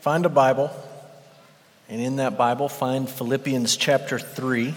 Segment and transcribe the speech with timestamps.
[0.00, 0.70] find a Bible,
[1.90, 4.74] and in that Bible, find Philippians chapter 3.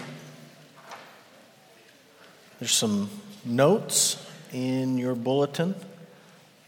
[2.58, 3.08] There's some
[3.42, 4.22] notes
[4.52, 5.74] in your bulletin.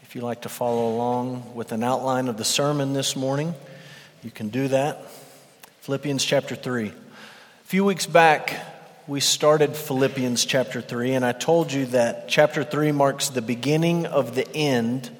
[0.01, 3.53] If you like to follow along with an outline of the sermon this morning,
[4.23, 5.07] you can do that.
[5.81, 6.87] Philippians chapter 3.
[6.87, 6.93] A
[7.65, 8.55] few weeks back,
[9.05, 14.07] we started Philippians chapter 3, and I told you that chapter 3 marks the beginning
[14.07, 15.11] of the end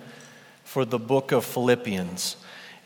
[0.64, 2.38] for the book of Philippians.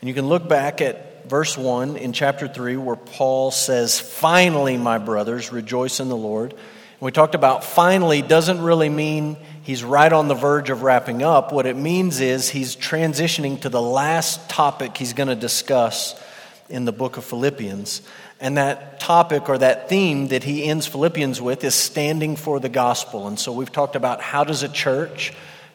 [0.02, 4.76] And you can look back at verse 1 in chapter 3 where Paul says, Finally,
[4.76, 6.50] my brothers, rejoice in the Lord.
[6.50, 11.22] And we talked about finally doesn't really mean he's right on the verge of wrapping
[11.22, 11.52] up.
[11.52, 16.20] What it means is he's transitioning to the last topic he's going to discuss
[16.68, 18.02] in the book of Philippians.
[18.40, 22.68] And that topic or that theme that he ends Philippians with is standing for the
[22.68, 23.28] gospel.
[23.28, 25.32] And so we've talked about how does a church,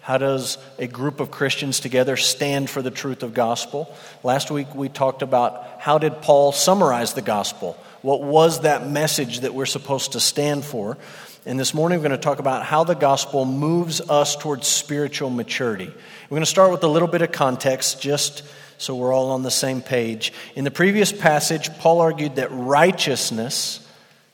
[0.08, 3.94] how does a group of Christians together stand for the truth of gospel?
[4.24, 7.73] Last week we talked about how did Paul summarize the gospel?
[8.04, 10.98] What was that message that we're supposed to stand for?
[11.46, 15.30] And this morning we're going to talk about how the gospel moves us towards spiritual
[15.30, 15.88] maturity.
[15.88, 18.44] We're going to start with a little bit of context just
[18.78, 20.31] so we're all on the same page.
[20.56, 23.86] In the previous passage, Paul argued that righteousness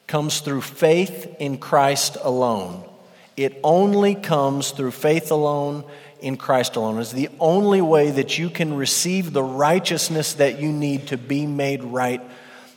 [0.06, 2.88] comes through faith in Christ alone.
[3.36, 5.84] It only comes through faith alone
[6.22, 7.00] in Christ alone.
[7.00, 11.46] It's the only way that you can receive the righteousness that you need to be
[11.46, 12.22] made right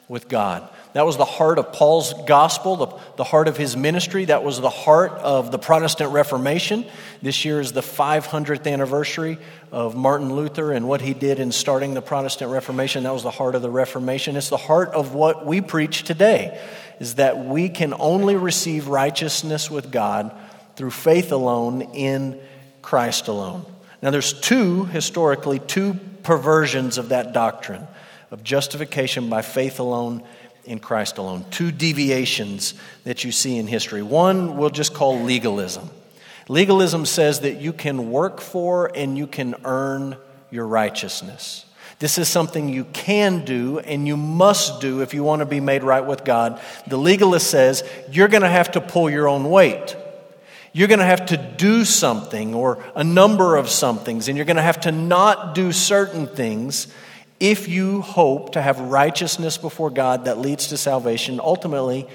[0.09, 0.69] with God.
[0.95, 4.25] That was the heart of Paul's gospel, the, the heart of his ministry.
[4.25, 6.87] That was the heart of the Protestant Reformation.
[7.21, 9.37] This year is the 500th anniversary
[9.71, 13.03] of Martin Luther and what he did in starting the Protestant Reformation.
[13.03, 14.37] That was the heart of the Reformation.
[14.37, 16.59] It's the heart of what we preach today,
[16.99, 20.35] is that we can only receive righteousness with God
[20.77, 22.39] through faith alone in
[22.83, 23.65] Christ alone.
[24.03, 27.87] Now, there's two, historically, two perversions of that doctrine
[28.31, 30.23] of justification by faith alone
[30.65, 31.45] in Christ alone.
[31.51, 34.03] Two deviations that you see in history.
[34.03, 35.89] One we'll just call legalism.
[36.49, 40.17] Legalism says that you can work for and you can earn
[40.51, 41.65] your righteousness.
[41.99, 45.61] This is something you can do and you must do if you want to be
[45.61, 46.61] made right with God.
[46.87, 49.97] The legalist says you're going to have to pull your own weight.
[50.77, 54.59] You're going to have to do something or a number of somethings, and you're going
[54.59, 56.89] to have to not do certain things
[57.41, 62.07] if you hope to have righteousness before God that leads to salvation, ultimately,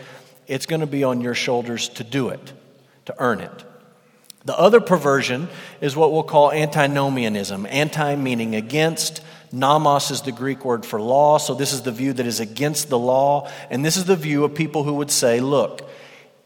[0.46, 2.54] it's going to be on your shoulders to do it,
[3.06, 3.64] to earn it.
[4.46, 5.50] The other perversion
[5.82, 7.66] is what we'll call antinomianism.
[7.66, 9.24] Anti meaning against.
[9.52, 11.40] Nomos is the Greek word for law.
[11.40, 13.50] So, this is the view that is against the law.
[13.72, 15.90] And this is the view of people who would say, look,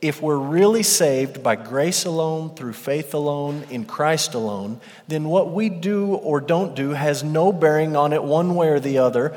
[0.02, 5.52] if we're really saved by grace alone, through faith alone, in Christ alone, then what
[5.52, 9.36] we do or don't do has no bearing on it one way or the other.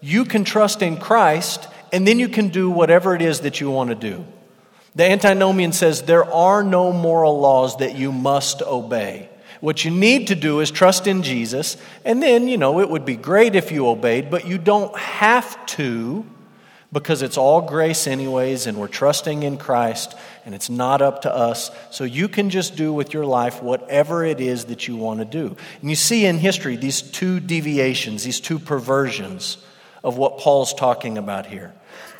[0.00, 3.70] You can trust in Christ, and then you can do whatever it is that you
[3.70, 4.24] want to do.
[4.94, 9.28] The antinomian says there are no moral laws that you must obey.
[9.60, 13.04] What you need to do is trust in Jesus, and then, you know, it would
[13.04, 16.24] be great if you obeyed, but you don't have to
[16.92, 21.34] because it's all grace, anyways, and we're trusting in Christ, and it's not up to
[21.34, 21.70] us.
[21.90, 25.24] So you can just do with your life whatever it is that you want to
[25.24, 25.56] do.
[25.80, 29.58] And you see in history these two deviations, these two perversions
[30.02, 31.72] of what Paul's talking about here.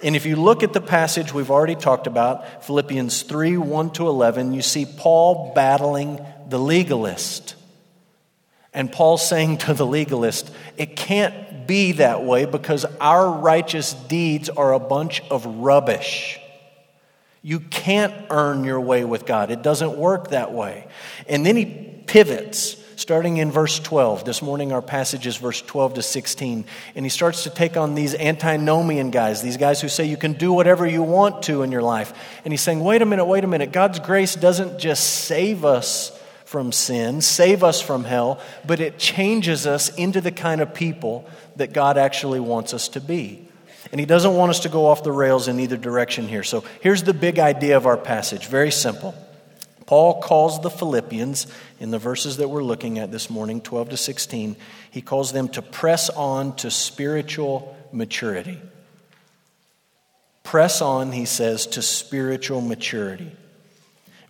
[0.03, 4.08] And if you look at the passage we've already talked about, Philippians 3 1 to
[4.08, 7.54] 11, you see Paul battling the legalist.
[8.72, 14.48] And Paul's saying to the legalist, it can't be that way because our righteous deeds
[14.48, 16.38] are a bunch of rubbish.
[17.42, 19.50] You can't earn your way with God.
[19.50, 20.86] It doesn't work that way.
[21.26, 21.64] And then he
[22.06, 24.25] pivots, starting in verse 12.
[24.25, 26.64] This morning, our passage is verse 12 to 16.
[26.94, 30.34] And he starts to take on these antinomian guys, these guys who say you can
[30.34, 32.12] do whatever you want to in your life.
[32.44, 33.72] And he's saying, wait a minute, wait a minute.
[33.72, 36.19] God's grace doesn't just save us
[36.50, 41.31] from sin, save us from hell, but it changes us into the kind of people
[41.55, 43.47] that God actually wants us to be.
[43.93, 46.43] And He doesn't want us to go off the rails in either direction here.
[46.43, 49.14] So here's the big idea of our passage very simple.
[49.87, 51.47] Paul calls the Philippians,
[51.79, 54.56] in the verses that we're looking at this morning, 12 to 16,
[54.91, 58.58] he calls them to press on to spiritual maturity.
[60.43, 63.31] Press on, he says, to spiritual maturity.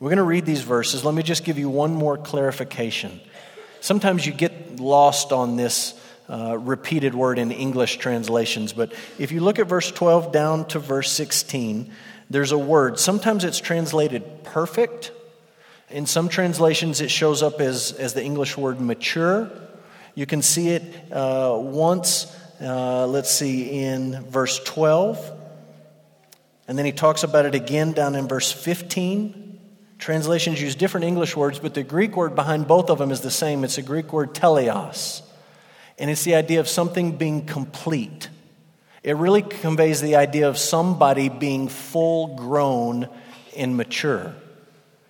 [0.01, 1.05] We're going to read these verses.
[1.05, 3.21] Let me just give you one more clarification.
[3.81, 5.95] Sometimes you get lost on this
[6.29, 10.79] uh, repeated word in English translations, but if you look at verse 12 down to
[10.79, 11.93] verse 16,
[12.31, 12.99] there's a word.
[12.99, 15.13] Sometimes it's translated perfect.
[15.91, 19.51] In some translations, it shows up as, as the English word mature.
[20.15, 25.39] You can see it uh, once uh, let's see, in verse 12.
[26.69, 29.40] And then he talks about it again down in verse 15.
[30.01, 33.31] Translations use different English words, but the Greek word behind both of them is the
[33.31, 33.65] same.
[33.65, 35.21] It's a Greek word teleos.
[35.99, 38.31] And it's the idea of something being complete.
[39.03, 43.09] It really conveys the idea of somebody being full grown
[43.55, 44.35] and mature.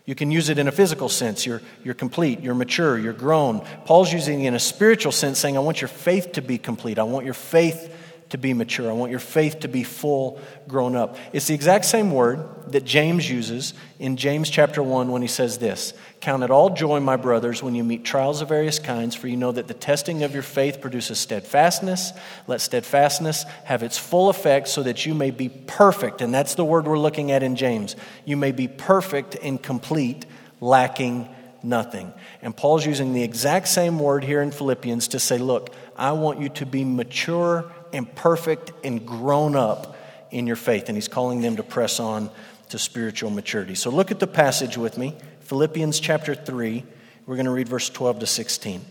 [0.07, 1.47] You can use it in a physical sense.
[1.47, 3.61] You're, you're complete, you're mature, you're grown.
[3.85, 6.99] Paul's using it in a spiritual sense, saying, I want your faith to be complete.
[6.99, 7.95] I want your faith
[8.31, 8.88] to be mature.
[8.88, 11.17] I want your faith to be full grown up.
[11.32, 15.59] It's the exact same word that James uses in James chapter 1 when he says
[15.59, 19.27] this Count it all joy, my brothers, when you meet trials of various kinds, for
[19.27, 22.12] you know that the testing of your faith produces steadfastness.
[22.47, 26.21] Let steadfastness have its full effect so that you may be perfect.
[26.21, 27.97] And that's the word we're looking at in James.
[28.25, 30.25] You may be perfect and complete,
[30.61, 31.29] lacking
[31.62, 32.12] nothing.
[32.43, 36.41] And Paul's using the exact same word here in Philippians to say, Look, I want
[36.41, 39.97] you to be mature and perfect and grown up
[40.31, 40.89] in your faith.
[40.89, 42.31] And he's calling them to press on
[42.71, 43.75] to spiritual maturity.
[43.75, 46.85] So look at the passage with me Philippians chapter 3.
[47.27, 48.85] We're going to read verse 12 to 16.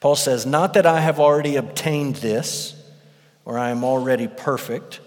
[0.00, 2.74] Paul says, Not that I have already obtained this,
[3.44, 5.00] or I am already perfect,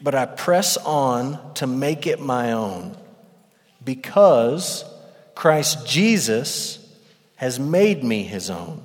[0.00, 2.96] but I press on to make it my own,
[3.84, 4.84] because
[5.34, 6.78] Christ Jesus
[7.36, 8.84] has made me his own.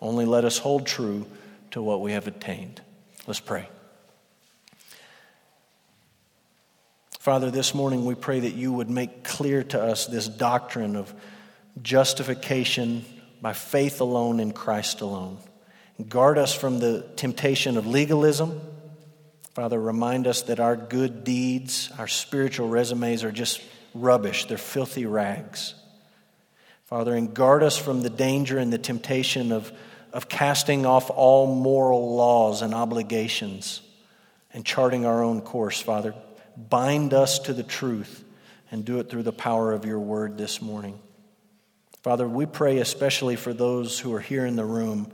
[0.00, 1.26] Only let us hold true
[1.72, 2.80] to what we have attained.
[3.26, 3.68] Let's pray.
[7.18, 11.12] Father, this morning we pray that you would make clear to us this doctrine of
[11.82, 13.04] justification
[13.42, 15.36] by faith alone in Christ alone.
[16.08, 18.58] Guard us from the temptation of legalism.
[19.52, 23.60] Father, remind us that our good deeds, our spiritual resumes are just
[23.94, 25.74] rubbish, they're filthy rags.
[26.86, 29.70] Father, and guard us from the danger and the temptation of
[30.12, 33.80] of casting off all moral laws and obligations
[34.52, 36.14] and charting our own course, Father.
[36.56, 38.24] Bind us to the truth
[38.70, 40.98] and do it through the power of your word this morning.
[42.02, 45.12] Father, we pray especially for those who are here in the room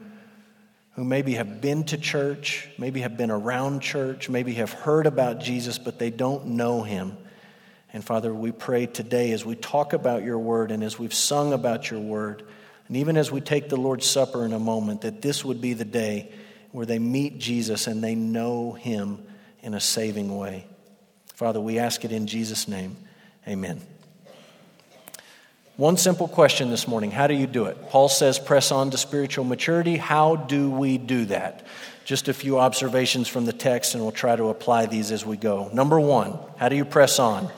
[0.96, 5.40] who maybe have been to church, maybe have been around church, maybe have heard about
[5.40, 7.18] Jesus, but they don't know him.
[7.92, 11.52] And Father, we pray today as we talk about your word and as we've sung
[11.52, 12.46] about your word
[12.88, 15.72] and even as we take the Lord's Supper in a moment, that this would be
[15.72, 16.30] the day
[16.72, 19.24] where they meet Jesus and they know him
[19.62, 20.66] in a saving way.
[21.34, 22.96] Father, we ask it in Jesus' name.
[23.48, 23.80] Amen.
[25.76, 27.90] One simple question this morning How do you do it?
[27.90, 29.96] Paul says, press on to spiritual maturity.
[29.96, 31.66] How do we do that?
[32.04, 35.36] Just a few observations from the text, and we'll try to apply these as we
[35.36, 35.68] go.
[35.72, 37.50] Number one, how do you press on?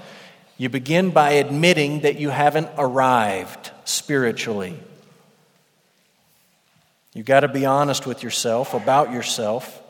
[0.56, 4.80] You begin by admitting that you haven't arrived spiritually.
[7.18, 9.82] You've got to be honest with yourself about yourself.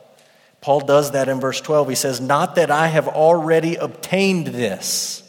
[0.61, 1.89] Paul does that in verse 12.
[1.89, 5.21] He says, Not that I have already obtained this.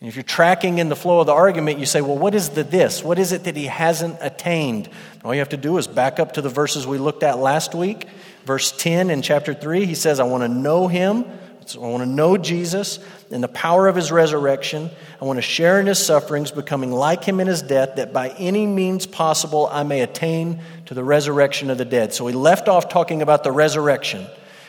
[0.00, 2.48] And if you're tracking in the flow of the argument, you say, Well, what is
[2.48, 3.04] the this?
[3.04, 4.88] What is it that he hasn't attained?
[5.22, 7.74] All you have to do is back up to the verses we looked at last
[7.74, 8.08] week.
[8.46, 11.26] Verse 10 in chapter 3, he says, I want to know him
[11.68, 12.98] so I want to know Jesus
[13.30, 14.90] and the power of his resurrection.
[15.20, 18.30] I want to share in his sufferings, becoming like him in his death, that by
[18.30, 22.14] any means possible I may attain to the resurrection of the dead.
[22.14, 24.26] So he left off talking about the resurrection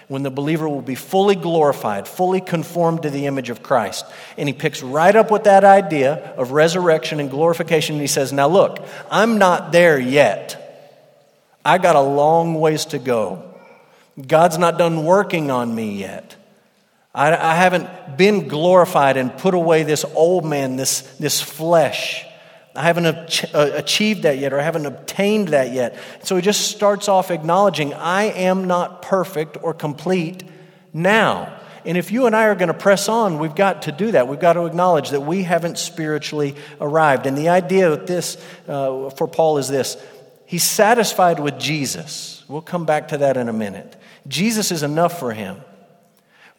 [0.10, 4.06] when the believer will be fully glorified, fully conformed to the image of Christ.
[4.38, 7.96] And he picks right up with that idea of resurrection and glorification.
[7.96, 10.56] And he says, Now look, I'm not there yet.
[11.64, 13.46] I got a long ways to go.
[14.28, 16.36] God's not done working on me yet.
[17.14, 22.26] I, I haven't been glorified and put away this old man, this, this flesh.
[22.76, 25.98] I haven't uh, achieved that yet, or I haven't obtained that yet.
[26.24, 30.44] So he just starts off acknowledging, I am not perfect or complete
[30.94, 31.60] now.
[31.86, 34.28] And if you and I are going to press on, we've got to do that.
[34.28, 37.26] We've got to acknowledge that we haven't spiritually arrived.
[37.26, 38.38] And the idea of this
[38.68, 39.98] uh, for Paul is this
[40.46, 42.44] he's satisfied with Jesus.
[42.48, 43.96] We'll come back to that in a minute.
[44.28, 45.58] Jesus is enough for him.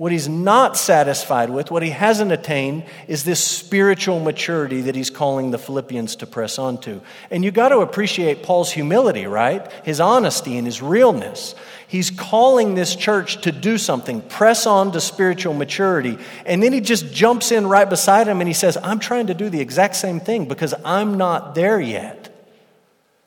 [0.00, 5.10] What he's not satisfied with, what he hasn't attained, is this spiritual maturity that he's
[5.10, 7.02] calling the Philippians to press on to.
[7.30, 9.70] And you got to appreciate Paul's humility, right?
[9.84, 11.54] His honesty and his realness.
[11.86, 16.16] He's calling this church to do something, press on to spiritual maturity.
[16.46, 19.34] And then he just jumps in right beside him and he says, I'm trying to
[19.34, 22.34] do the exact same thing because I'm not there yet.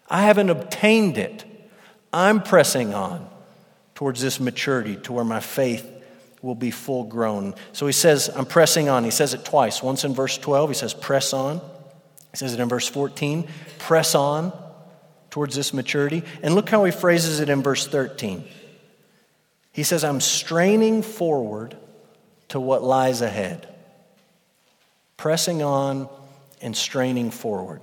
[0.09, 1.45] I haven't obtained it.
[2.11, 3.29] I'm pressing on
[3.93, 5.91] towards this maturity to where my faith
[6.43, 7.55] will be full grown.
[7.71, 9.05] So he says, I'm pressing on.
[9.05, 9.81] He says it twice.
[9.81, 11.59] Once in verse 12, he says, press on.
[12.31, 13.47] He says it in verse 14,
[13.79, 14.51] press on
[15.29, 16.23] towards this maturity.
[16.43, 18.43] And look how he phrases it in verse 13.
[19.71, 21.77] He says, I'm straining forward
[22.49, 23.67] to what lies ahead,
[25.15, 26.09] pressing on
[26.61, 27.81] and straining forward.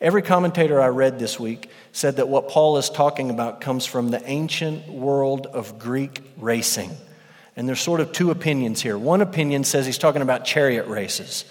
[0.00, 4.10] Every commentator I read this week said that what Paul is talking about comes from
[4.10, 6.90] the ancient world of Greek racing.
[7.56, 8.96] And there's sort of two opinions here.
[8.96, 11.44] One opinion says he's talking about chariot races.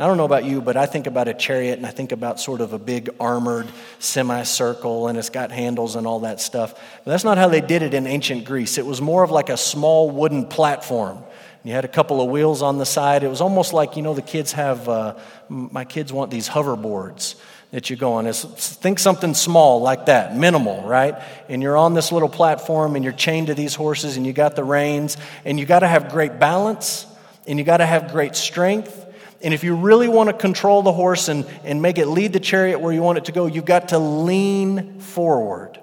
[0.00, 2.38] I don't know about you, but I think about a chariot and I think about
[2.38, 3.66] sort of a big armored
[3.98, 6.74] semicircle and it's got handles and all that stuff.
[7.04, 8.78] But that's not how they did it in ancient Greece.
[8.78, 11.18] It was more of like a small wooden platform.
[11.64, 13.24] You had a couple of wheels on the side.
[13.24, 15.16] It was almost like, you know, the kids have, uh,
[15.48, 17.34] my kids want these hoverboards
[17.70, 18.26] that you go on.
[18.26, 21.14] It's, think something small like that, minimal, right?
[21.48, 24.56] And you're on this little platform and you're chained to these horses and you got
[24.56, 27.06] the reins and you got to have great balance
[27.46, 29.06] and you got to have great strength.
[29.42, 32.40] And if you really want to control the horse and, and make it lead the
[32.40, 35.78] chariot where you want it to go, you've got to lean forward.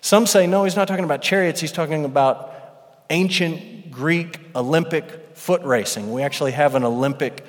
[0.00, 2.54] Some say, no, he's not talking about chariots, he's talking about
[3.10, 6.12] ancient Greek Olympic foot racing.
[6.12, 7.44] We actually have an Olympic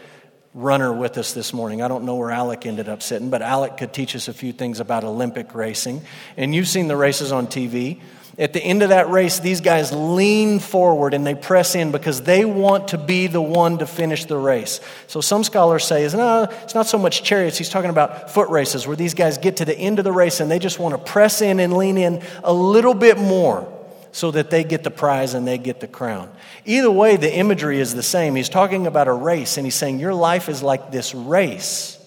[0.59, 1.81] runner with us this morning.
[1.81, 4.51] I don't know where Alec ended up sitting, but Alec could teach us a few
[4.51, 6.01] things about Olympic racing.
[6.35, 8.01] And you've seen the races on TV.
[8.37, 12.21] At the end of that race, these guys lean forward and they press in because
[12.21, 14.81] they want to be the one to finish the race.
[15.07, 17.57] So some scholars say, no, it's not so much chariots.
[17.57, 20.41] He's talking about foot races where these guys get to the end of the race
[20.41, 23.78] and they just want to press in and lean in a little bit more
[24.11, 26.31] so that they get the prize and they get the crown.
[26.65, 28.35] Either way, the imagery is the same.
[28.35, 31.97] He's talking about a race and he's saying, Your life is like this race.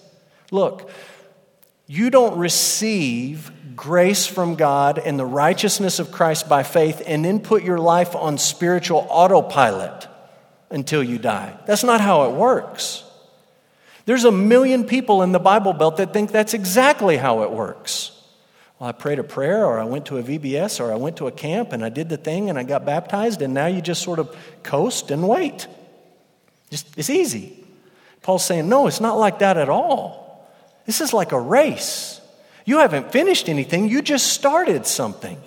[0.51, 0.89] Look,
[1.87, 7.39] you don't receive grace from God and the righteousness of Christ by faith and then
[7.39, 10.07] put your life on spiritual autopilot
[10.69, 11.57] until you die.
[11.65, 13.03] That's not how it works.
[14.05, 18.12] There's a million people in the Bible Belt that think that's exactly how it works.
[18.83, 21.31] I prayed a prayer, or I went to a VBS, or I went to a
[21.31, 24.19] camp and I did the thing and I got baptized, and now you just sort
[24.19, 25.67] of coast and wait.
[26.69, 27.63] Just, it's easy.
[28.23, 30.49] Paul's saying, no, it's not like that at all.
[30.85, 32.19] This is like a race.
[32.65, 35.39] You haven't finished anything, you just started something.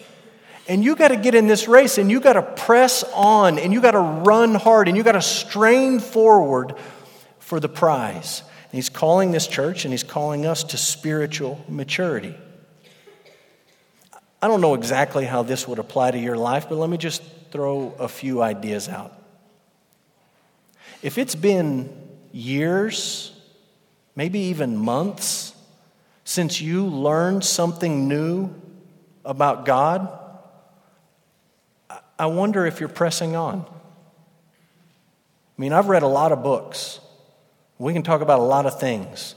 [0.66, 3.70] And you got to get in this race and you got to press on and
[3.70, 6.74] you got to run hard and you got to strain forward
[7.38, 8.42] for the prize.
[8.64, 12.34] And he's calling this church and he's calling us to spiritual maturity.
[14.46, 17.20] I don't know exactly how this would apply to your life, but let me just
[17.50, 19.12] throw a few ideas out.
[21.02, 21.92] If it's been
[22.30, 23.32] years,
[24.14, 25.52] maybe even months,
[26.22, 28.54] since you learned something new
[29.24, 30.16] about God,
[32.16, 33.66] I wonder if you're pressing on.
[33.68, 37.00] I mean, I've read a lot of books.
[37.78, 39.34] We can talk about a lot of things.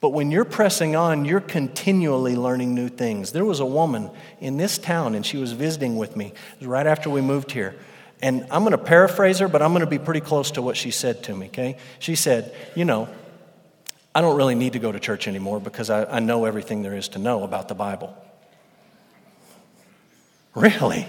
[0.00, 3.32] But when you're pressing on, you're continually learning new things.
[3.32, 6.34] There was a woman in this town, and she was visiting with me.
[6.60, 7.74] Right after we moved here.
[8.22, 10.76] And I'm going to paraphrase her, but I'm going to be pretty close to what
[10.76, 11.78] she said to me, okay?
[11.98, 13.08] She said, You know,
[14.14, 16.96] I don't really need to go to church anymore because I, I know everything there
[16.96, 18.16] is to know about the Bible.
[20.54, 21.06] Really?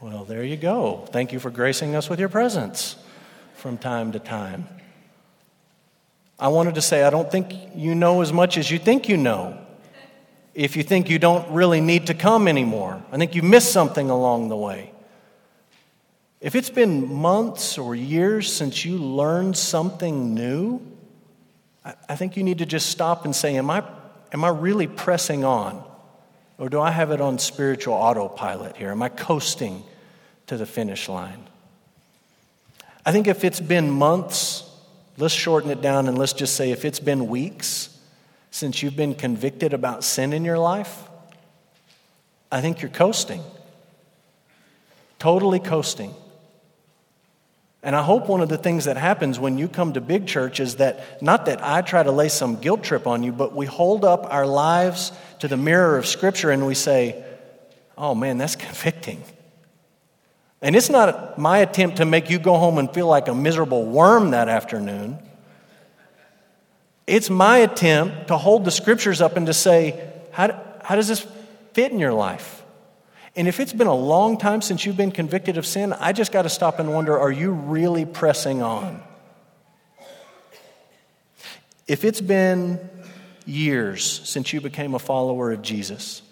[0.00, 1.08] Well, there you go.
[1.10, 2.96] Thank you for gracing us with your presence
[3.56, 4.66] from time to time.
[6.40, 9.18] I wanted to say, I don't think you know as much as you think you
[9.18, 9.58] know.
[10.54, 14.08] If you think you don't really need to come anymore, I think you missed something
[14.08, 14.92] along the way.
[16.40, 20.80] If it's been months or years since you learned something new,
[21.84, 23.84] I think you need to just stop and say, Am I,
[24.32, 25.84] am I really pressing on?
[26.56, 28.90] Or do I have it on spiritual autopilot here?
[28.90, 29.82] Am I coasting
[30.46, 31.46] to the finish line?
[33.04, 34.69] I think if it's been months
[35.18, 37.96] Let's shorten it down and let's just say if it's been weeks
[38.50, 41.04] since you've been convicted about sin in your life,
[42.50, 43.42] I think you're coasting.
[45.18, 46.14] Totally coasting.
[47.82, 50.60] And I hope one of the things that happens when you come to big church
[50.60, 53.64] is that not that I try to lay some guilt trip on you, but we
[53.66, 57.24] hold up our lives to the mirror of Scripture and we say,
[57.96, 59.22] oh man, that's convicting.
[60.62, 63.84] And it's not my attempt to make you go home and feel like a miserable
[63.86, 65.18] worm that afternoon.
[67.06, 71.26] It's my attempt to hold the scriptures up and to say, how, how does this
[71.72, 72.62] fit in your life?
[73.36, 76.30] And if it's been a long time since you've been convicted of sin, I just
[76.30, 79.02] got to stop and wonder are you really pressing on?
[81.86, 82.78] If it's been
[83.46, 86.22] years since you became a follower of Jesus,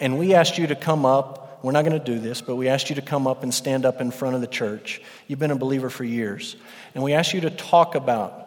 [0.00, 2.68] and we asked you to come up, we're not going to do this, but we
[2.68, 5.00] asked you to come up and stand up in front of the church.
[5.26, 6.56] You've been a believer for years.
[6.94, 8.42] And we asked you to talk about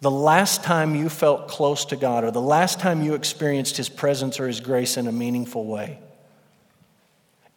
[0.00, 3.88] the last time you felt close to God or the last time you experienced His
[3.88, 5.98] presence or His grace in a meaningful way.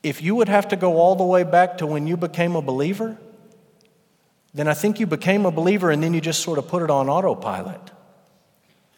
[0.01, 2.61] If you would have to go all the way back to when you became a
[2.61, 3.17] believer,
[4.53, 6.89] then I think you became a believer and then you just sort of put it
[6.89, 7.91] on autopilot.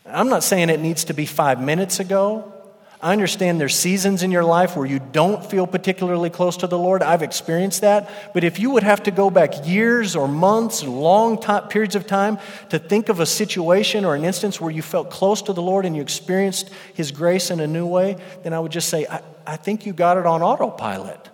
[0.06, 2.54] I'm not saying it needs to be five minutes ago.
[3.02, 6.78] I understand there's seasons in your life where you don't feel particularly close to the
[6.78, 7.02] Lord.
[7.02, 8.12] I've experienced that.
[8.32, 12.06] But if you would have to go back years or months, long time, periods of
[12.06, 12.38] time
[12.70, 15.86] to think of a situation or an instance where you felt close to the Lord
[15.86, 19.22] and you experienced His grace in a new way, then I would just say, I,
[19.48, 21.28] I think you got it on autopilot.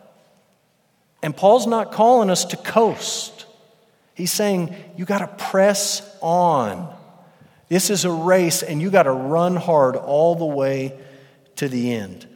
[1.21, 3.45] And Paul's not calling us to coast.
[4.13, 6.95] He's saying, you got to press on.
[7.67, 10.97] This is a race, and you got to run hard all the way
[11.57, 12.27] to the end.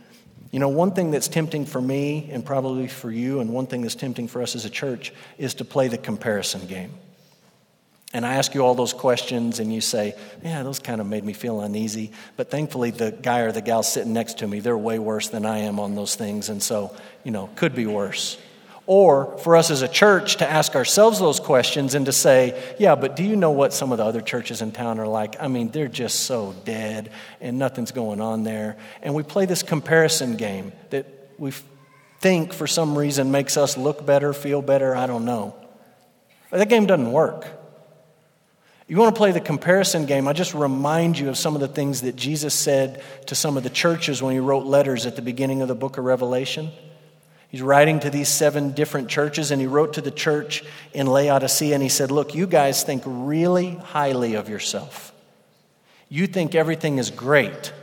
[0.51, 3.81] You know, one thing that's tempting for me and probably for you, and one thing
[3.81, 6.91] that's tempting for us as a church, is to play the comparison game.
[8.13, 10.13] And I ask you all those questions, and you say,
[10.43, 12.11] Yeah, those kind of made me feel uneasy.
[12.35, 15.45] But thankfully, the guy or the gal sitting next to me, they're way worse than
[15.45, 16.49] I am on those things.
[16.49, 18.37] And so, you know, could be worse.
[18.93, 22.95] Or for us as a church to ask ourselves those questions and to say, yeah,
[22.95, 25.41] but do you know what some of the other churches in town are like?
[25.41, 28.75] I mean, they're just so dead and nothing's going on there.
[29.01, 31.05] And we play this comparison game that
[31.37, 31.53] we
[32.19, 35.55] think for some reason makes us look better, feel better, I don't know.
[36.49, 37.47] But that game doesn't work.
[38.89, 41.69] You want to play the comparison game, I just remind you of some of the
[41.69, 45.21] things that Jesus said to some of the churches when he wrote letters at the
[45.21, 46.71] beginning of the book of Revelation.
[47.51, 51.73] He's writing to these seven different churches, and he wrote to the church in Laodicea,
[51.73, 55.13] and he said, Look, you guys think really highly of yourself.
[56.07, 57.73] You think everything is great.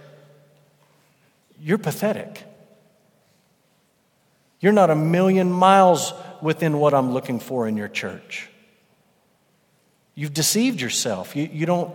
[1.60, 2.44] You're pathetic.
[4.60, 8.48] You're not a million miles within what I'm looking for in your church.
[10.14, 11.36] You've deceived yourself.
[11.36, 11.94] You, you, don't,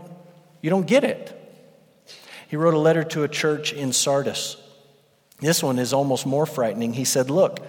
[0.62, 1.40] you don't get it.
[2.50, 4.58] He wrote a letter to a church in Sardis.
[5.44, 6.94] This one is almost more frightening.
[6.94, 7.60] He said, Look,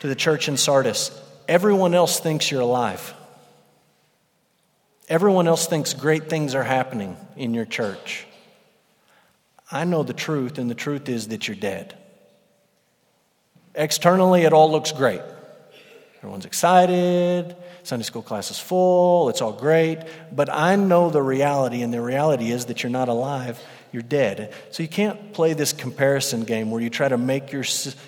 [0.00, 1.10] to the church in Sardis,
[1.48, 3.14] everyone else thinks you're alive.
[5.08, 8.26] Everyone else thinks great things are happening in your church.
[9.72, 11.96] I know the truth, and the truth is that you're dead.
[13.74, 15.22] Externally, it all looks great.
[16.18, 17.56] Everyone's excited.
[17.82, 19.30] Sunday school class is full.
[19.30, 20.00] It's all great.
[20.30, 23.58] But I know the reality, and the reality is that you're not alive
[23.92, 24.54] you're dead.
[24.70, 27.64] So you can't play this comparison game where you try to make your,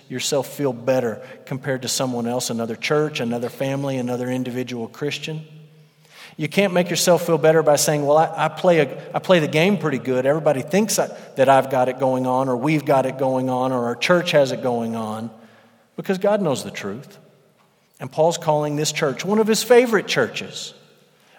[0.08, 5.44] yourself feel better compared to someone else, another church, another family, another individual Christian.
[6.36, 9.40] You can't make yourself feel better by saying, Well, I, I play, a, I play
[9.40, 10.24] the game pretty good.
[10.24, 13.72] Everybody thinks I, that I've got it going on, or we've got it going on,
[13.72, 15.30] or our church has it going on,
[15.96, 17.18] because God knows the truth.
[18.00, 20.74] And Paul's calling this church one of his favorite churches.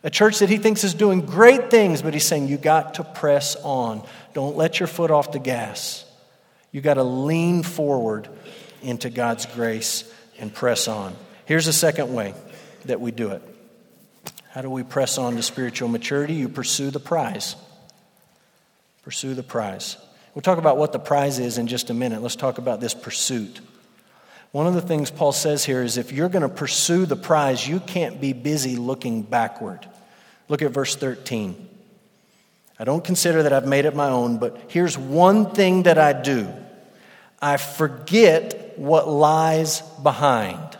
[0.03, 3.03] A church that he thinks is doing great things, but he's saying, You got to
[3.03, 4.05] press on.
[4.33, 6.05] Don't let your foot off the gas.
[6.71, 8.27] You got to lean forward
[8.81, 11.15] into God's grace and press on.
[11.45, 12.33] Here's a second way
[12.85, 13.41] that we do it.
[14.49, 16.33] How do we press on to spiritual maturity?
[16.33, 17.55] You pursue the prize.
[19.03, 19.97] Pursue the prize.
[20.35, 22.21] We'll talk about what the prize is in just a minute.
[22.21, 23.61] Let's talk about this pursuit.
[24.51, 27.67] One of the things Paul says here is if you're going to pursue the prize,
[27.67, 29.87] you can't be busy looking backward.
[30.49, 31.69] Look at verse 13.
[32.79, 36.13] I don't consider that I've made it my own, but here's one thing that I
[36.13, 36.51] do
[37.41, 40.77] I forget what lies behind.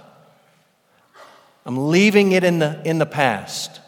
[1.65, 3.79] I'm leaving it in the, in the past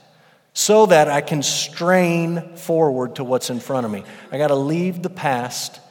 [0.54, 4.04] so that I can strain forward to what's in front of me.
[4.32, 5.82] I got to leave the past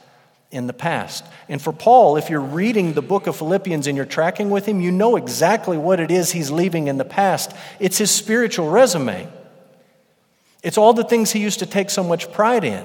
[0.49, 1.23] in the past.
[1.47, 4.81] And for Paul, if you're reading the book of Philippians and you're tracking with him,
[4.81, 7.51] you know exactly what it is he's leaving in the past.
[7.79, 9.27] It's his spiritual resume.
[10.65, 12.83] It's all the things he used to take so much pride in.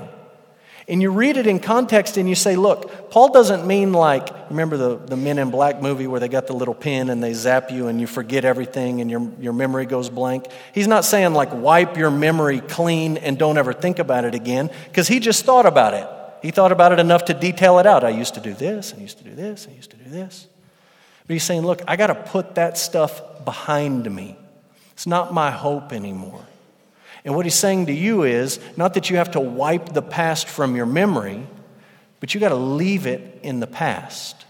[0.86, 4.76] And you read it in context and you say, look, Paul doesn't mean like, remember
[4.76, 7.70] the, the Men in Black movie where they got the little pin and they zap
[7.70, 10.44] you and you forget everything and your, your memory goes blank?
[10.74, 14.68] He's not saying like wipe your memory clean and don't ever think about it again,
[14.88, 16.06] because he just thought about it.
[16.42, 18.04] He thought about it enough to detail it out.
[18.04, 20.48] I used to do this, I used to do this, I used to do this.
[21.26, 24.36] But he's saying, look, I got to put that stuff behind me.
[24.92, 26.44] It's not my hope anymore.
[27.24, 30.48] And what he's saying to you is not that you have to wipe the past
[30.48, 31.46] from your memory,
[32.18, 34.44] but you got to leave it in the past.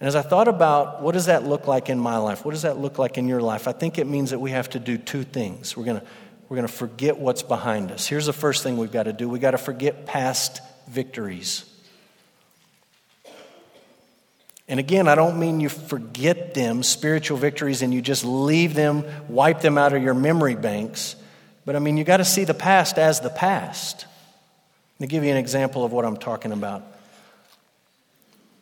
[0.00, 2.44] And as I thought about what does that look like in my life?
[2.44, 3.68] What does that look like in your life?
[3.68, 5.76] I think it means that we have to do two things.
[5.76, 6.06] We're going to
[6.48, 8.06] we're going to forget what's behind us.
[8.06, 9.26] Here's the first thing we've got to do.
[9.26, 11.64] We've got to forget past victories.
[14.72, 19.04] And again, I don't mean you forget them, spiritual victories, and you just leave them,
[19.28, 21.14] wipe them out of your memory banks.
[21.66, 24.06] But I mean, you got to see the past as the past.
[24.94, 26.84] Let me give you an example of what I'm talking about.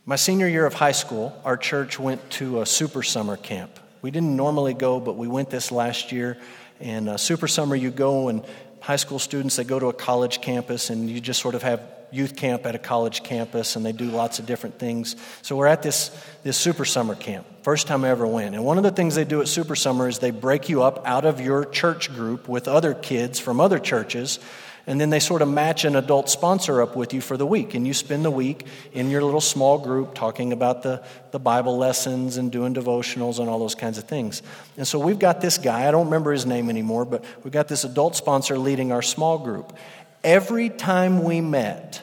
[0.04, 3.78] My senior year of high school, our church went to a super summer camp.
[4.02, 6.38] We didn't normally go, but we went this last year.
[6.80, 8.44] And uh, super summer, you go, and
[8.80, 11.80] high school students, they go to a college campus, and you just sort of have
[12.12, 15.16] youth camp at a college campus, and they do lots of different things.
[15.42, 16.10] So we're at this,
[16.42, 17.46] this super summer camp.
[17.62, 18.54] First time I ever went.
[18.54, 21.06] And one of the things they do at super summer is they break you up
[21.06, 24.38] out of your church group with other kids from other churches
[24.86, 27.74] and then they sort of match an adult sponsor up with you for the week.
[27.74, 31.76] And you spend the week in your little small group talking about the, the Bible
[31.76, 34.42] lessons and doing devotionals and all those kinds of things.
[34.76, 37.68] And so we've got this guy, I don't remember his name anymore, but we've got
[37.68, 39.76] this adult sponsor leading our small group.
[40.22, 42.02] Every time we met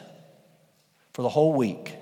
[1.12, 1.94] for the whole week,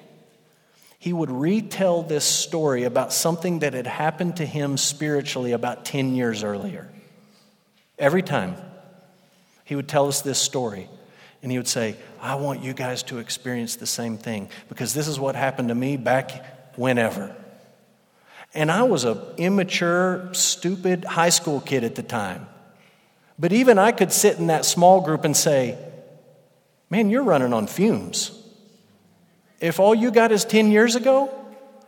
[0.98, 6.14] he would retell this story about something that had happened to him spiritually about 10
[6.14, 6.88] years earlier.
[7.98, 8.57] Every time
[9.66, 10.88] he would tell us this story.
[11.42, 15.07] And he would say, I want you guys to experience the same thing because this
[15.07, 17.37] is what happened to me back whenever.
[18.55, 22.46] And I was an immature, stupid high school kid at the time.
[23.38, 25.76] But even I could sit in that small group and say,
[26.90, 28.33] Man, you're running on fumes.
[29.61, 31.31] If all you got is 10 years ago,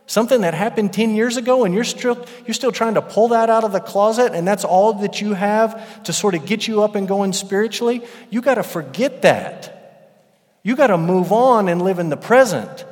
[0.09, 3.51] Something that happened 10 years ago, and you're still, you're still trying to pull that
[3.51, 6.81] out of the closet, and that's all that you have to sort of get you
[6.81, 8.01] up and going spiritually.
[8.31, 10.17] You got to forget that.
[10.63, 12.85] You got to move on and live in the present.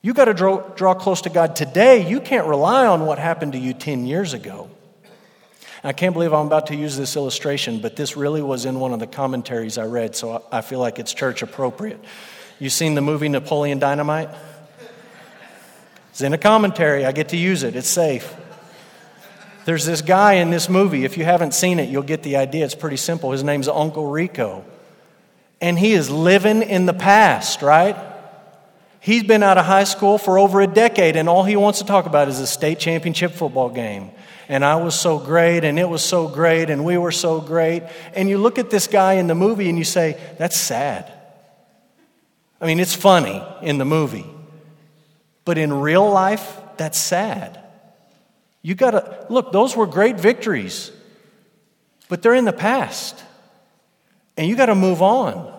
[0.00, 2.08] You got to draw, draw close to God today.
[2.08, 4.70] You can't rely on what happened to you 10 years ago.
[5.86, 8.92] I can't believe I'm about to use this illustration, but this really was in one
[8.92, 12.04] of the commentaries I read, so I feel like it's church appropriate.
[12.58, 14.28] You seen the movie Napoleon Dynamite?
[16.10, 17.04] It's in a commentary.
[17.04, 18.34] I get to use it, it's safe.
[19.64, 21.04] There's this guy in this movie.
[21.04, 22.64] If you haven't seen it, you'll get the idea.
[22.64, 23.30] It's pretty simple.
[23.30, 24.64] His name's Uncle Rico.
[25.60, 27.96] And he is living in the past, right?
[28.98, 31.84] He's been out of high school for over a decade, and all he wants to
[31.84, 34.10] talk about is a state championship football game.
[34.48, 37.82] And I was so great, and it was so great, and we were so great.
[38.14, 41.12] And you look at this guy in the movie and you say, that's sad.
[42.60, 44.26] I mean, it's funny in the movie.
[45.44, 47.60] But in real life, that's sad.
[48.62, 50.90] You got to look, those were great victories,
[52.08, 53.22] but they're in the past.
[54.36, 55.54] And you got to move on.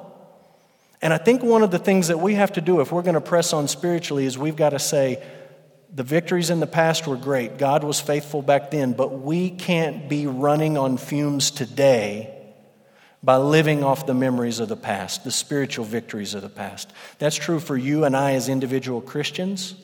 [1.02, 3.22] And I think one of the things that we have to do if we're to
[3.22, 5.24] press on spiritually is we've got to say,
[5.94, 7.58] the victories in the past were great.
[7.58, 12.34] God was faithful back then, but we can't be running on fumes today
[13.24, 16.92] by living off the memories of the past, the spiritual victories of the past.
[17.20, 19.76] That's true for you and I as individual Christians.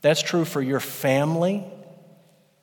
[0.00, 1.64] That's true for your family,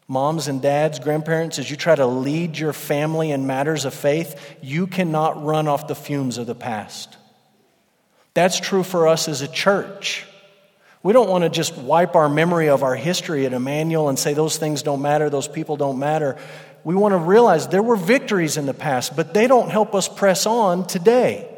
[0.07, 1.59] moms and dads, grandparents.
[1.59, 5.87] As you try to lead your family in matters of faith, you cannot run off
[5.87, 7.17] the fumes of the past.
[8.33, 10.25] That's true for us as a church.
[11.05, 14.33] We don't want to just wipe our memory of our history at Emmanuel and say
[14.33, 16.37] those things don't matter, those people don't matter
[16.85, 20.07] we want to realize there were victories in the past, but they don't help us
[20.07, 21.51] press on today.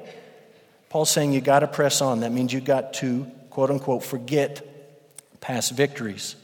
[0.90, 2.22] Paul's saying you got to press on.
[2.22, 4.66] That means you got to, quote unquote, forget
[5.42, 6.38] past victories.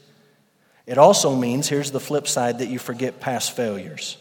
[0.86, 4.18] It also means, here's the flip side, that you forget past failures.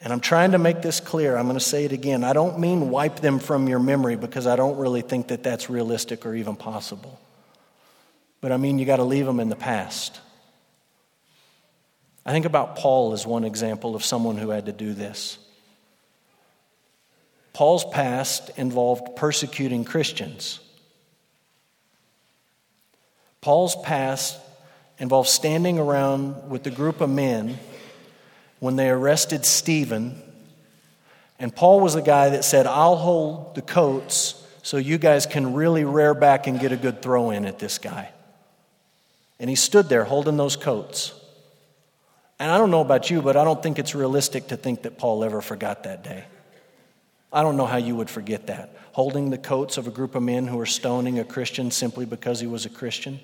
[0.00, 1.36] And I'm trying to make this clear.
[1.36, 2.22] I'm going to say it again.
[2.22, 5.68] I don't mean wipe them from your memory because I don't really think that that's
[5.68, 7.18] realistic or even possible.
[8.40, 10.20] But I mean you got to leave them in the past.
[12.24, 15.38] I think about Paul as one example of someone who had to do this.
[17.52, 20.60] Paul's past involved persecuting Christians.
[23.40, 24.38] Paul's past
[24.98, 27.58] involved standing around with a group of men
[28.60, 30.20] when they arrested Stephen.
[31.38, 35.54] And Paul was the guy that said, I'll hold the coats so you guys can
[35.54, 38.10] really rear back and get a good throw in at this guy.
[39.40, 41.14] And he stood there holding those coats.
[42.40, 44.98] And I don't know about you, but I don't think it's realistic to think that
[44.98, 46.24] Paul ever forgot that day.
[47.32, 48.76] I don't know how you would forget that.
[48.92, 52.40] Holding the coats of a group of men who were stoning a Christian simply because
[52.40, 53.20] he was a Christian.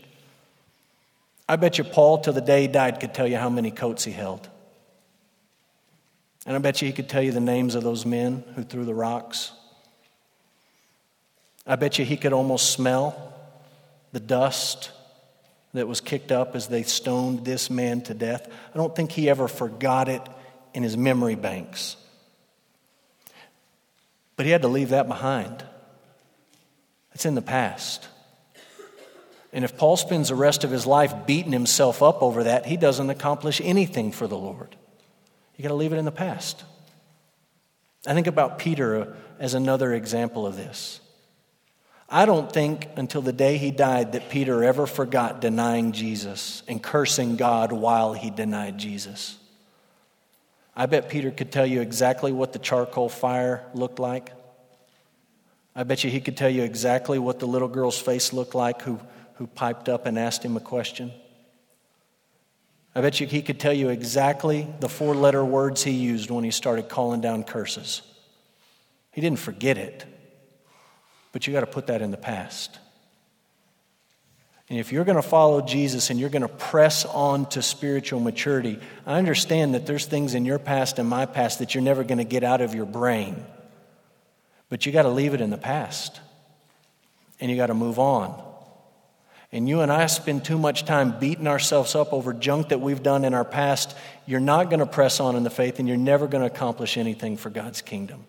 [1.48, 4.04] I bet you Paul, till the day he died, could tell you how many coats
[4.04, 4.48] he held.
[6.46, 8.84] And I bet you he could tell you the names of those men who threw
[8.84, 9.52] the rocks.
[11.66, 13.32] I bet you he could almost smell
[14.12, 14.90] the dust
[15.72, 18.48] that was kicked up as they stoned this man to death.
[18.72, 20.22] I don't think he ever forgot it
[20.72, 21.96] in his memory banks.
[24.36, 25.64] But he had to leave that behind.
[27.12, 28.08] It's in the past.
[29.52, 32.76] And if Paul spends the rest of his life beating himself up over that, he
[32.76, 34.76] doesn't accomplish anything for the Lord.
[35.56, 36.64] You got to leave it in the past.
[38.06, 41.00] I think about Peter uh, as another example of this.
[42.08, 46.82] I don't think until the day he died that Peter ever forgot denying Jesus and
[46.82, 49.38] cursing God while he denied Jesus.
[50.76, 54.32] I bet Peter could tell you exactly what the charcoal fire looked like.
[55.74, 58.82] I bet you he could tell you exactly what the little girl's face looked like
[58.82, 59.00] who,
[59.34, 61.12] who piped up and asked him a question.
[62.94, 66.44] I bet you he could tell you exactly the four letter words he used when
[66.44, 68.02] he started calling down curses.
[69.10, 70.04] He didn't forget it,
[71.32, 72.78] but you got to put that in the past.
[74.68, 78.20] And if you're going to follow Jesus and you're going to press on to spiritual
[78.20, 82.02] maturity, I understand that there's things in your past and my past that you're never
[82.02, 83.44] going to get out of your brain.
[84.70, 86.20] But you got to leave it in the past.
[87.40, 88.42] And you got to move on.
[89.54, 93.04] And you and I spend too much time beating ourselves up over junk that we've
[93.04, 93.96] done in our past.
[94.26, 96.96] You're not going to press on in the faith and you're never going to accomplish
[96.96, 98.26] anything for God's kingdom.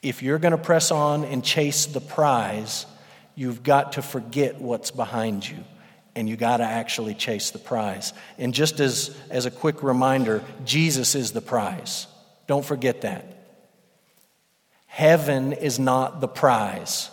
[0.00, 2.86] If you're going to press on and chase the prize,
[3.34, 5.58] you've got to forget what's behind you
[6.14, 8.14] and you got to actually chase the prize.
[8.38, 12.06] And just as, as a quick reminder, Jesus is the prize.
[12.46, 13.26] Don't forget that.
[14.86, 17.10] Heaven is not the prize.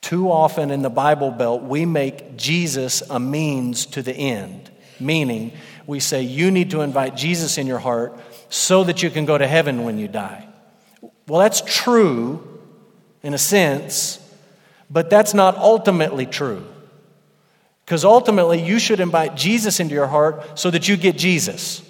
[0.00, 5.52] Too often in the Bible Belt, we make Jesus a means to the end, meaning
[5.86, 9.36] we say, You need to invite Jesus in your heart so that you can go
[9.36, 10.46] to heaven when you die.
[11.26, 12.46] Well, that's true
[13.22, 14.18] in a sense,
[14.90, 16.64] but that's not ultimately true.
[17.84, 21.82] Because ultimately, you should invite Jesus into your heart so that you get Jesus.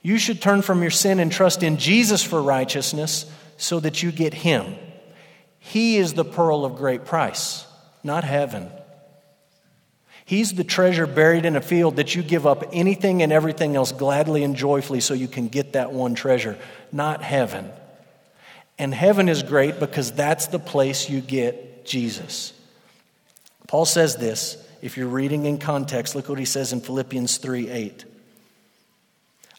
[0.00, 4.12] You should turn from your sin and trust in Jesus for righteousness so that you
[4.12, 4.76] get Him.
[5.64, 7.66] He is the pearl of great price,
[8.02, 8.68] not heaven.
[10.24, 13.92] He's the treasure buried in a field that you give up anything and everything else
[13.92, 16.58] gladly and joyfully so you can get that one treasure,
[16.90, 17.70] not heaven.
[18.76, 22.52] And heaven is great because that's the place you get Jesus.
[23.68, 27.70] Paul says this, if you're reading in context, look what he says in Philippians 3
[27.70, 28.04] 8.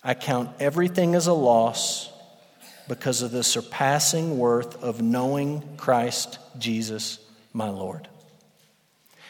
[0.03, 2.12] I count everything as a loss
[2.87, 7.19] because of the surpassing worth of knowing Christ Jesus,
[7.53, 8.07] my Lord.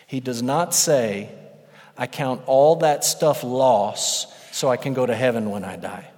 [0.08, 1.30] He does not say,
[1.98, 6.10] I count all that stuff loss so I can go to heaven when I die.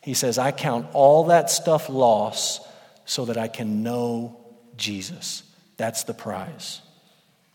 [0.00, 2.60] He says, I count all that stuff loss
[3.04, 4.38] so that I can know
[4.76, 5.42] Jesus.
[5.76, 6.80] That's the prize.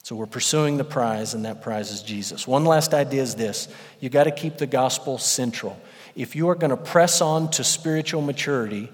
[0.03, 2.47] So we're pursuing the prize, and that prize is Jesus.
[2.47, 3.67] One last idea is this
[3.99, 5.79] you got to keep the gospel central
[6.19, 8.89] if you are going to press on to spiritual maturity,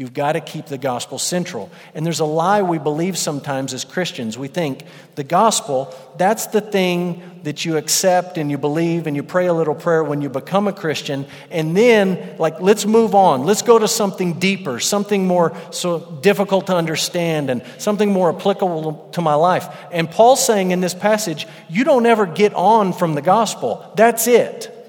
[0.00, 1.70] You've got to keep the gospel central.
[1.94, 4.38] And there's a lie we believe sometimes as Christians.
[4.38, 9.22] We think the gospel, that's the thing that you accept and you believe and you
[9.22, 11.26] pray a little prayer when you become a Christian.
[11.50, 13.44] And then, like, let's move on.
[13.44, 19.10] Let's go to something deeper, something more so difficult to understand and something more applicable
[19.12, 19.68] to my life.
[19.92, 23.92] And Paul's saying in this passage, you don't ever get on from the gospel.
[23.96, 24.79] That's it.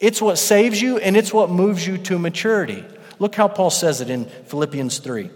[0.00, 2.84] It's what saves you and it's what moves you to maturity.
[3.18, 5.30] Look how Paul says it in Philippians 3.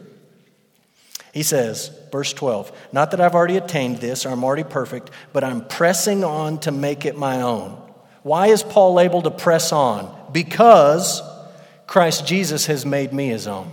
[1.33, 5.43] He says, verse 12, Not that I've already attained this or I'm already perfect, but
[5.43, 7.79] I'm pressing on to make it my own.
[8.23, 10.15] Why is Paul able to press on?
[10.31, 11.23] Because
[11.87, 13.71] Christ Jesus has made me his own.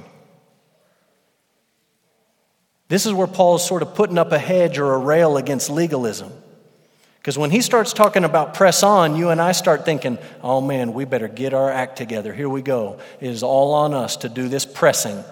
[2.87, 5.69] This is where Paul is sort of putting up a hedge or a rail against
[5.69, 6.31] legalism.
[7.19, 10.93] Because when he starts talking about press on, you and I start thinking, oh man,
[10.93, 12.33] we better get our act together.
[12.33, 12.99] Here we go.
[13.19, 15.23] It is all on us to do this pressing.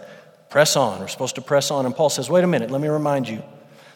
[0.50, 1.00] Press on.
[1.00, 1.86] We're supposed to press on.
[1.86, 3.42] And Paul says, wait a minute, let me remind you.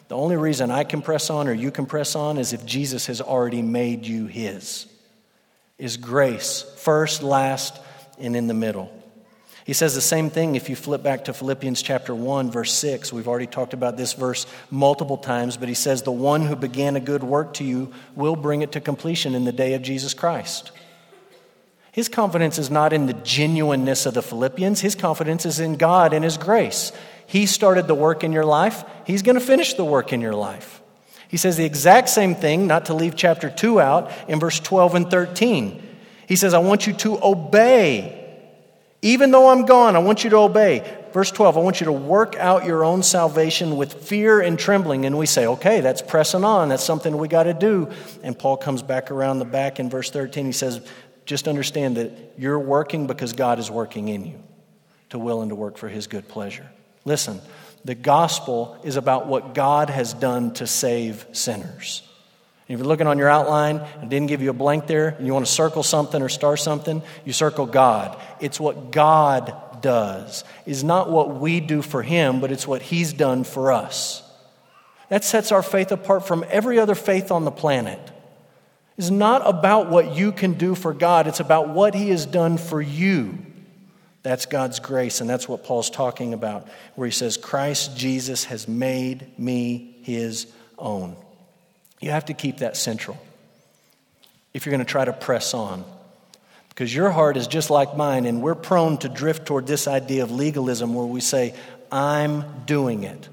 [0.08, 3.08] The only reason I can press on or you can press on is if Jesus
[3.08, 4.88] has already made you his.
[5.78, 7.80] Is grace first, last,
[8.20, 8.92] and in the middle.
[9.66, 13.14] He says the same thing if you flip back to Philippians chapter 1, verse 6.
[13.14, 16.96] We've already talked about this verse multiple times, but he says, The one who began
[16.96, 20.14] a good work to you will bring it to completion in the day of Jesus
[20.14, 20.72] Christ.
[21.92, 24.80] His confidence is not in the genuineness of the Philippians.
[24.82, 26.92] His confidence is in God and His grace.
[27.28, 30.34] He started the work in your life, He's going to finish the work in your
[30.34, 30.82] life.
[31.28, 34.96] He says the exact same thing, not to leave chapter 2 out, in verse 12
[34.96, 35.82] and 13.
[36.28, 38.21] He says, I want you to obey.
[39.02, 41.00] Even though I'm gone, I want you to obey.
[41.12, 45.06] Verse 12, I want you to work out your own salvation with fear and trembling.
[45.06, 46.70] And we say, okay, that's pressing on.
[46.70, 47.90] That's something we got to do.
[48.22, 50.46] And Paul comes back around the back in verse 13.
[50.46, 50.82] He says,
[51.26, 54.44] just understand that you're working because God is working in you
[55.10, 56.70] to will and to work for his good pleasure.
[57.04, 57.42] Listen,
[57.84, 62.04] the gospel is about what God has done to save sinners.
[62.72, 65.34] If you're looking on your outline and didn't give you a blank there, and you
[65.34, 68.20] want to circle something or star something, you circle God.
[68.40, 70.44] It's what God does.
[70.66, 74.24] Is not what we do for him, but it's what he's done for us.
[75.10, 78.00] That sets our faith apart from every other faith on the planet
[78.98, 82.58] is not about what you can do for God, it's about what He has done
[82.58, 83.38] for you.
[84.24, 88.68] That's God's grace, and that's what Paul's talking about, where he says, Christ Jesus has
[88.68, 90.46] made me his
[90.78, 91.16] own.
[92.02, 93.18] You have to keep that central
[94.54, 95.86] if you're going to try to press on.
[96.70, 100.24] Because your heart is just like mine, and we're prone to drift toward this idea
[100.24, 101.54] of legalism where we say,
[101.92, 103.30] I'm doing it,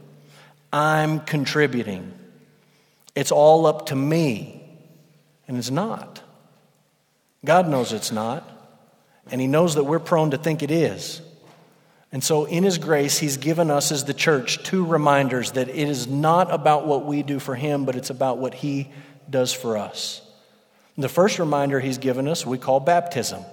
[0.73, 2.13] I'm contributing,
[3.15, 4.55] it's all up to me.
[5.49, 6.23] And it's not.
[7.43, 8.47] God knows it's not.
[9.31, 11.23] And He knows that we're prone to think it is.
[12.11, 15.77] And so, in His grace, He's given us as the church two reminders that it
[15.77, 18.90] is not about what we do for Him, but it's about what He
[19.29, 20.23] does for us.
[20.97, 23.44] The first reminder He's given us we call baptism.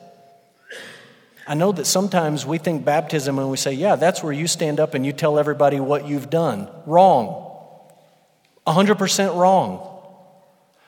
[1.47, 4.79] I know that sometimes we think baptism and we say, yeah, that's where you stand
[4.79, 6.67] up and you tell everybody what you've done.
[6.87, 7.51] Wrong.
[8.65, 9.91] 100% wrong.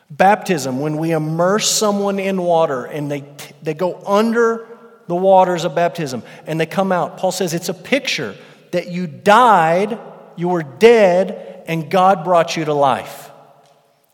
[0.10, 3.24] Baptism, when we immerse someone in water and they,
[3.62, 4.68] they go under
[5.08, 8.36] the waters of baptism and they come out, Paul says it's a picture
[8.72, 10.00] that you died,
[10.36, 13.32] you were dead, and God brought you to life.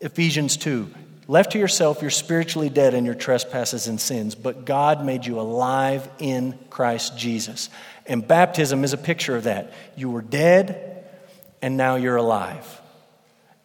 [0.00, 0.92] Ephesians 2.
[1.26, 5.40] Left to yourself, you're spiritually dead in your trespasses and sins, but God made you
[5.40, 7.70] alive in Christ Jesus.
[8.06, 9.72] And baptism is a picture of that.
[9.96, 11.06] You were dead,
[11.62, 12.82] and now you're alive.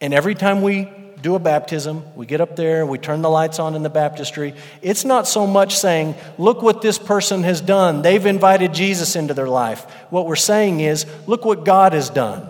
[0.00, 0.88] And every time we
[1.22, 4.54] do a baptism, we get up there, we turn the lights on in the baptistry.
[4.82, 8.02] It's not so much saying, look what this person has done.
[8.02, 9.84] They've invited Jesus into their life.
[10.10, 12.48] What we're saying is, look what God has done.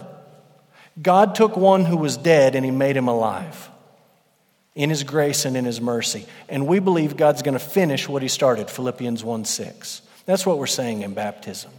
[1.01, 3.71] God took one who was dead and he made him alive
[4.75, 6.27] in his grace and in his mercy.
[6.49, 10.03] And we believe God's going to finish what he started, Philippians 1 6.
[10.27, 11.71] That's what we're saying in baptism.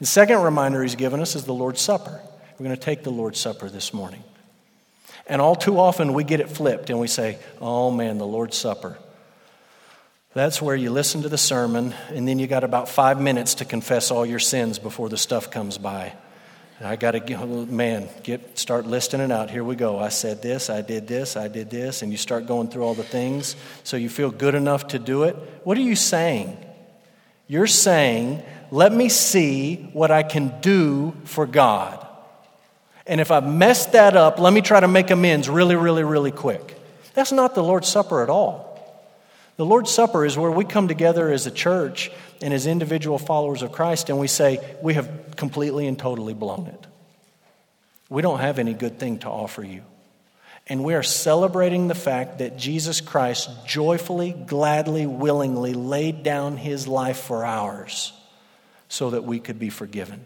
[0.00, 2.20] The second reminder he's given us is the Lord's Supper.
[2.58, 4.24] We're going to take the Lord's Supper this morning.
[5.30, 8.56] And all too often we get it flipped and we say, oh man, the Lord's
[8.56, 8.98] Supper.
[10.34, 13.64] That's where you listen to the sermon and then you got about five minutes to
[13.64, 16.14] confess all your sins before the stuff comes by.
[16.82, 19.50] I got to, oh, man, get start listing it out.
[19.50, 19.98] Here we go.
[19.98, 22.94] I said this, I did this, I did this, and you start going through all
[22.94, 25.36] the things so you feel good enough to do it.
[25.62, 26.56] What are you saying?
[27.46, 31.99] You're saying, let me see what I can do for God.
[33.10, 36.30] And if I've messed that up, let me try to make amends really, really, really
[36.30, 36.76] quick.
[37.12, 38.70] That's not the Lord's Supper at all.
[39.56, 43.62] The Lord's Supper is where we come together as a church and as individual followers
[43.62, 46.86] of Christ and we say, we have completely and totally blown it.
[48.08, 49.82] We don't have any good thing to offer you.
[50.68, 56.86] And we are celebrating the fact that Jesus Christ joyfully, gladly, willingly laid down his
[56.86, 58.12] life for ours
[58.88, 60.24] so that we could be forgiven.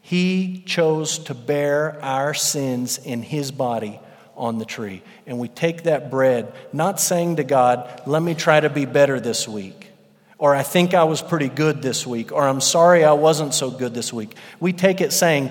[0.00, 4.00] He chose to bear our sins in His body
[4.36, 5.02] on the tree.
[5.26, 9.20] And we take that bread, not saying to God, let me try to be better
[9.20, 9.90] this week,
[10.38, 13.70] or I think I was pretty good this week, or I'm sorry I wasn't so
[13.70, 14.34] good this week.
[14.58, 15.50] We take it saying,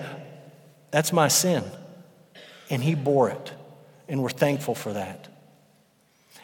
[0.92, 1.64] that's my sin.
[2.72, 3.54] And He bore it.
[4.08, 5.28] And we're thankful for that.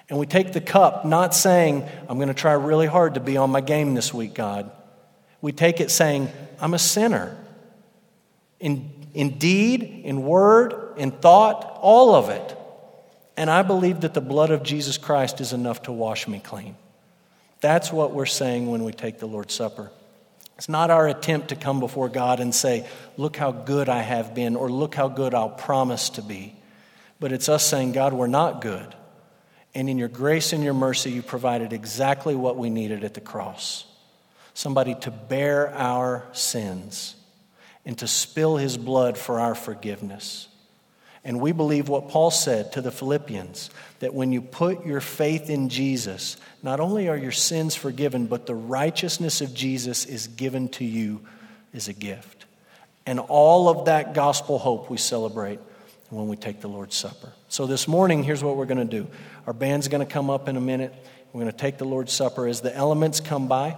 [0.07, 3.37] And we take the cup, not saying, I'm going to try really hard to be
[3.37, 4.69] on my game this week, God.
[5.41, 6.29] We take it saying,
[6.61, 7.35] I'm a sinner
[8.65, 12.57] in, in deed, in word, in thought, all of it.
[13.37, 16.75] And I believe that the blood of Jesus Christ is enough to wash me clean.
[17.61, 19.91] That's what we're saying when we take the Lord's Supper.
[20.57, 22.87] It's not our attempt to come before God and say,
[23.17, 26.55] Look how good I have been, or look how good I'll promise to be.
[27.19, 28.95] But it's us saying, God, we're not good.
[29.75, 33.21] And in your grace and your mercy, you provided exactly what we needed at the
[33.21, 33.85] cross
[34.55, 37.15] somebody to bear our sins
[37.85, 40.47] and to spill his blood for our forgiveness.
[41.23, 45.49] And we believe what Paul said to the Philippians that when you put your faith
[45.49, 50.69] in Jesus, not only are your sins forgiven, but the righteousness of Jesus is given
[50.69, 51.21] to you
[51.73, 52.45] as a gift.
[53.07, 55.59] And all of that gospel hope we celebrate
[56.09, 57.33] when we take the Lord's Supper.
[57.49, 59.07] So this morning, here's what we're going to do.
[59.47, 60.93] Our band's going to come up in a minute.
[61.33, 63.75] We're going to take the Lord's Supper as the elements come by.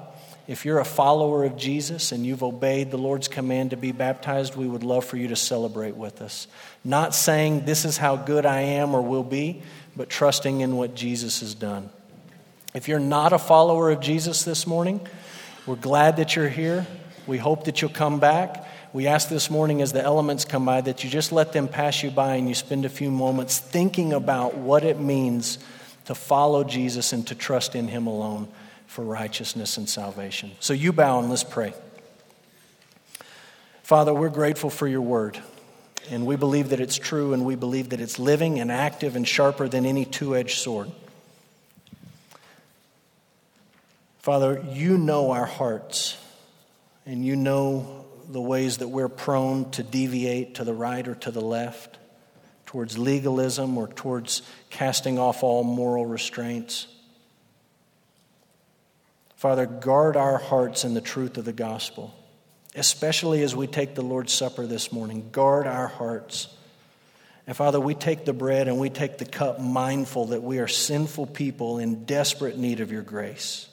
[0.48, 4.56] If you're a follower of Jesus and you've obeyed the Lord's command to be baptized,
[4.56, 6.48] we would love for you to celebrate with us.
[6.86, 9.62] Not saying this is how good I am or will be,
[9.98, 11.90] but trusting in what Jesus has done.
[12.74, 15.02] If you're not a follower of Jesus this morning,
[15.66, 16.88] we're glad that you're here.
[17.26, 18.66] We hope that you'll come back.
[18.94, 22.04] We ask this morning as the elements come by that you just let them pass
[22.04, 25.60] you by and you spend a few moments thinking about what it means
[26.06, 28.48] to follow Jesus and to trust in Him alone
[28.88, 30.52] for righteousness and salvation.
[30.60, 31.74] So you bow and let's pray.
[33.84, 35.40] Father, we're grateful for your word.
[36.10, 39.28] And we believe that it's true, and we believe that it's living and active and
[39.28, 40.90] sharper than any two edged sword.
[44.20, 46.18] Father, you know our hearts,
[47.06, 51.32] and you know the ways that we're prone to deviate to the right or to
[51.32, 51.98] the left,
[52.66, 56.88] towards legalism or towards casting off all moral restraints.
[59.38, 62.12] Father, guard our hearts in the truth of the gospel,
[62.74, 65.30] especially as we take the Lord's Supper this morning.
[65.32, 66.48] Guard our hearts.
[67.46, 70.68] And Father, we take the bread and we take the cup mindful that we are
[70.68, 73.68] sinful people in desperate need of your grace.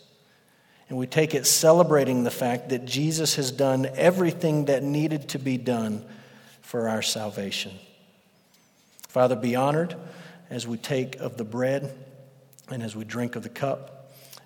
[0.91, 5.39] And we take it celebrating the fact that Jesus has done everything that needed to
[5.39, 6.05] be done
[6.61, 7.73] for our salvation.
[9.09, 9.97] Father, be honored
[10.51, 11.91] as we take of the bread
[12.71, 13.94] and as we drink of the cup.